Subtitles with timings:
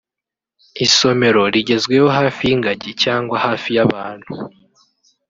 [0.85, 4.33] Isomero rigezweho hafi y'ingagi cyangwa hafi y'abantu